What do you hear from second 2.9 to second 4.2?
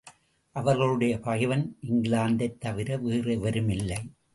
வேறெவருமில்லை.